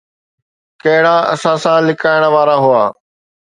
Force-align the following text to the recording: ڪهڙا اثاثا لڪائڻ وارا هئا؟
ڪهڙا 0.83 1.15
اثاثا 1.33 1.73
لڪائڻ 1.87 2.21
وارا 2.33 2.55
هئا؟ 2.65 2.83